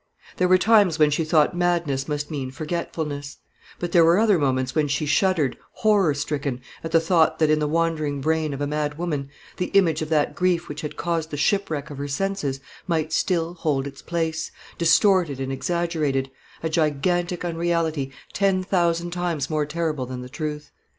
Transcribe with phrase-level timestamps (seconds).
[0.37, 3.37] There were times when she thought madness must mean forgetfulness;
[3.77, 7.59] but there were other moments when she shuddered, horror stricken, at the thought that, in
[7.59, 11.29] the wandering brain of a mad woman, the image of that grief which had caused
[11.29, 16.31] the shipwreck of her senses might still hold its place, distorted and exaggerated,
[16.63, 20.71] a gigantic unreality, ten thousand times more terrible than the truth.